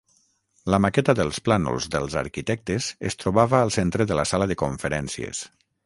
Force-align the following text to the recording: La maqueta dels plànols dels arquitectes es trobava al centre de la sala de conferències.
La 0.73 0.79
maqueta 0.85 1.13
dels 1.19 1.39
plànols 1.49 1.89
dels 1.97 2.17
arquitectes 2.23 2.89
es 3.11 3.21
trobava 3.25 3.61
al 3.67 3.75
centre 3.79 4.09
de 4.13 4.19
la 4.23 4.29
sala 4.33 4.53
de 4.55 4.63
conferències. 4.65 5.49